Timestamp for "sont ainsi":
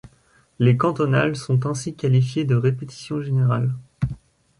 1.35-1.93